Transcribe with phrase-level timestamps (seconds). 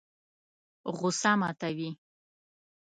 [0.97, 1.89] غوسه ماتوي.